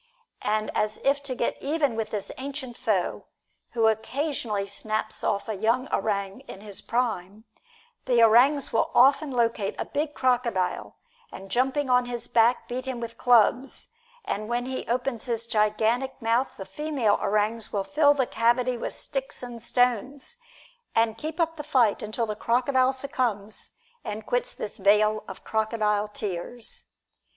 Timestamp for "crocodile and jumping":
10.15-11.87